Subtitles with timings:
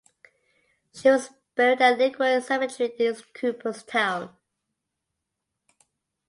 [0.95, 4.35] She was buried at Lakewood Cemetery in Cooperstown.